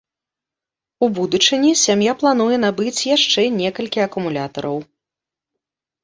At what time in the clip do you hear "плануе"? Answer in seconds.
2.21-2.55